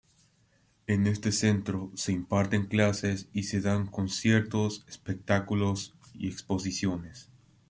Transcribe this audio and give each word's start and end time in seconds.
En 0.87 1.05
este 1.05 1.31
centro 1.31 1.91
se 1.93 2.11
imparten 2.11 2.65
clases 2.65 3.29
y 3.33 3.43
se 3.43 3.61
dan 3.61 3.85
conciertos, 3.85 4.83
espectáculos 4.87 5.93
y 6.15 6.27
exposiciones. 6.27 7.29